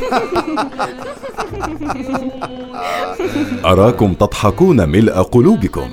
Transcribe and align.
أراكم 3.64 4.14
تضحكون 4.14 4.88
ملء 4.88 5.22
قلوبكم. 5.22 5.90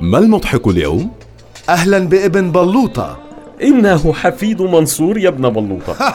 ما 0.00 0.18
المضحك 0.18 0.66
اليوم؟ 0.66 1.10
أهلا 1.68 1.98
بابن 1.98 2.52
بلوطة. 2.52 3.18
إنه 3.62 4.12
حفيد 4.12 4.62
منصور 4.62 5.18
يا 5.18 5.28
ابن 5.28 5.48
بلوطة. 5.48 5.96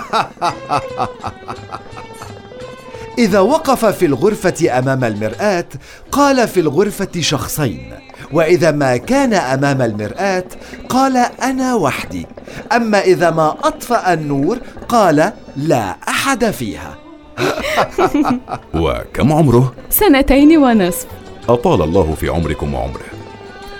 إذا 3.17 3.39
وقف 3.39 3.85
في 3.85 4.05
الغرفة 4.05 4.79
أمام 4.79 5.03
المرآة 5.03 5.65
قال 6.11 6.47
في 6.47 6.59
الغرفة 6.59 7.07
شخصين. 7.19 7.93
وإذا 8.31 8.71
ما 8.71 8.97
كان 8.97 9.33
أمام 9.33 9.81
المرآة 9.81 10.43
قال 10.89 11.17
أنا 11.17 11.75
وحدي. 11.75 12.27
أما 12.71 13.01
إذا 13.01 13.31
ما 13.31 13.55
أطفأ 13.63 14.13
النور 14.13 14.57
قال 14.89 15.31
لا 15.55 15.95
أحد 16.07 16.51
فيها. 16.51 17.02
وكم 18.81 19.33
عمره؟ 19.33 19.73
سنتين 19.89 20.57
ونصف. 20.57 21.05
أطال 21.49 21.81
الله 21.81 22.13
في 22.13 22.29
عمركم 22.29 22.73
وعمره. 22.73 23.05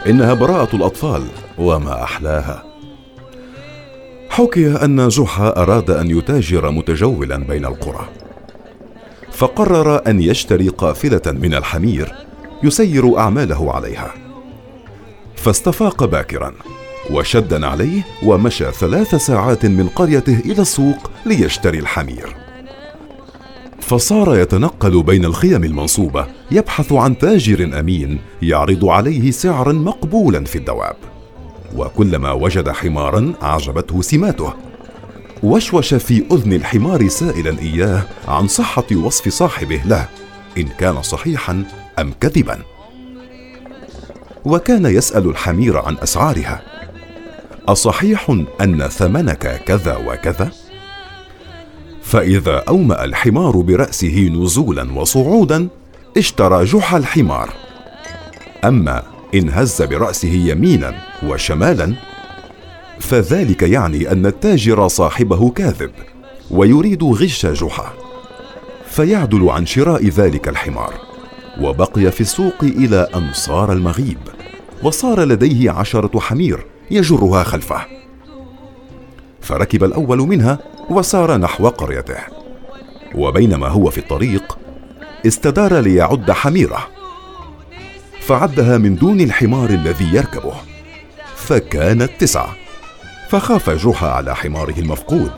إنها 0.08 0.34
براءة 0.34 0.76
الأطفال 0.76 1.24
وما 1.58 2.04
أحلاها. 2.04 2.64
حكي 4.30 4.68
أن 4.68 5.08
جحا 5.08 5.48
أراد 5.48 5.92
أن 5.92 6.18
يتاجر 6.18 6.72
متجولا 6.72 7.38
بين 7.38 7.66
القرى. 7.66 8.10
فقرر 9.32 10.02
أن 10.08 10.22
يشتري 10.22 10.68
قافلة 10.68 11.22
من 11.26 11.54
الحمير 11.54 12.16
يسير 12.64 13.18
أعماله 13.18 13.74
عليها. 13.74 14.14
فاستفاق 15.36 16.06
باكرا 16.06 16.54
وشد 17.12 17.64
عليه 17.64 18.02
ومشى 18.24 18.72
ثلاث 18.72 19.16
ساعات 19.16 19.66
من 19.66 19.88
قريته 19.88 20.40
إلى 20.40 20.62
السوق 20.62 21.12
ليشتري 21.26 21.80
الحمير. 21.80 22.43
فصار 23.84 24.38
يتنقل 24.38 25.04
بين 25.04 25.26
الخيم 25.26 25.64
المنصوبة 25.64 26.28
يبحث 26.52 26.94
عن 26.94 27.18
تاجر 27.18 27.80
أمين 27.80 28.20
يعرض 28.42 28.86
عليه 28.86 29.32
سعرا 29.32 29.74
مقبولا 29.74 30.46
في 30.46 30.58
الدواب. 30.58 30.96
وكلما 31.76 32.32
وجد 32.32 32.70
حمارا 32.70 33.34
أعجبته 33.44 34.02
سماته. 34.02 34.54
وشوش 35.44 35.94
في 35.94 36.24
أذن 36.32 36.54
الحمار 36.54 37.08
سائلا 37.08 37.60
إياه 37.60 38.04
عن 38.28 38.48
صحة 38.48 38.86
وصف 38.96 39.30
صاحبه 39.30 39.82
له 39.86 40.08
إن 40.58 40.68
كان 40.68 41.02
صحيحا 41.02 41.64
أم 42.00 42.14
كذبا. 42.22 42.60
وكان 44.46 44.86
يسأل 44.86 45.30
الحمير 45.30 45.78
عن 45.78 45.98
أسعارها. 46.04 46.62
أصحيح 47.68 48.30
أن 48.62 48.88
ثمنك 48.88 49.62
كذا 49.66 49.98
وكذا؟ 49.98 50.52
فإذا 52.04 52.64
أومأ 52.68 53.04
الحمار 53.04 53.58
برأسه 53.58 54.30
نزولا 54.34 54.92
وصعودا 55.00 55.68
اشترى 56.18 56.64
جحا 56.64 56.98
الحمار. 56.98 57.54
أما 58.64 59.04
إن 59.36 59.50
هز 59.50 59.82
برأسه 59.82 60.34
يمينا 60.34 60.96
وشمالا 61.28 61.94
فذلك 63.00 63.62
يعني 63.62 64.12
أن 64.12 64.26
التاجر 64.26 64.88
صاحبه 64.88 65.50
كاذب 65.50 65.92
ويريد 66.52 67.04
غش 67.04 67.46
جحا 67.46 67.94
فيعدل 68.88 69.50
عن 69.50 69.66
شراء 69.66 70.08
ذلك 70.08 70.48
الحمار 70.48 70.94
وبقي 71.62 72.12
في 72.12 72.22
السوق 72.22 72.64
إلى 72.64 73.08
أن 73.16 73.30
صار 73.34 73.72
المغيب 73.72 74.18
وصار 74.84 75.24
لديه 75.24 75.72
عشرة 75.72 76.20
حمير 76.20 76.66
يجرها 76.92 77.44
خلفه. 77.44 77.86
فركب 79.42 79.84
الأول 79.84 80.18
منها 80.18 80.60
وسار 80.90 81.38
نحو 81.38 81.68
قريته. 81.68 82.18
وبينما 83.16 83.68
هو 83.68 83.90
في 83.90 83.98
الطريق 83.98 84.58
استدار 85.28 85.80
ليعد 85.80 86.32
حميرة. 86.32 86.88
فعدها 88.20 88.78
من 88.78 88.96
دون 88.96 89.22
الحمار 89.22 89.70
الذي 89.70 90.16
يركبه. 90.16 90.54
فكانت 91.36 92.12
تسعة. 92.20 92.56
فخاف 93.30 93.70
جحا 93.70 94.08
على 94.08 94.36
حماره 94.36 94.80
المفقود. 94.80 95.32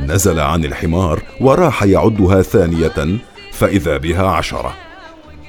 نزل 0.00 0.40
عن 0.40 0.64
الحمار 0.64 1.22
وراح 1.40 1.82
يعدها 1.82 2.42
ثانية 2.42 3.18
فإذا 3.52 3.96
بها 3.96 4.26
عشرة. 4.26 4.74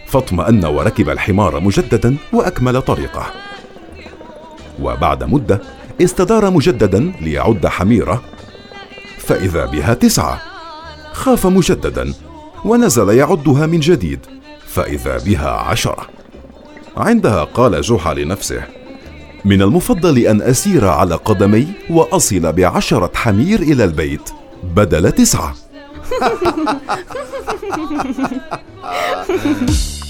فاطمأن 0.07 0.65
وركب 0.65 1.09
الحمار 1.09 1.59
مجددا 1.59 2.17
وأكمل 2.33 2.81
طريقه. 2.81 3.25
وبعد 4.81 5.23
مدة 5.23 5.61
استدار 6.01 6.49
مجددا 6.51 7.13
ليعد 7.21 7.67
حميرة. 7.67 8.21
فإذا 9.27 9.65
بها 9.65 9.93
تسعة. 9.93 10.41
خاف 11.13 11.47
مجددا 11.47 12.13
ونزل 12.65 13.09
يعدها 13.09 13.65
من 13.65 13.79
جديد. 13.79 14.19
فإذا 14.67 15.17
بها 15.17 15.49
عشرة. 15.49 16.07
عندها 16.97 17.43
قال 17.43 17.81
جحا 17.81 18.13
لنفسه 18.13 18.63
من 19.45 19.61
المفضل 19.61 20.17
أن 20.17 20.41
أسير 20.41 20.87
على 20.87 21.15
قدمي 21.15 21.67
وأصل 21.89 22.53
بعشرة 22.53 23.11
حمير 23.15 23.59
إلى 23.59 23.83
البيت. 23.83 24.29
بدل 24.63 25.11
تسعة. 25.11 25.55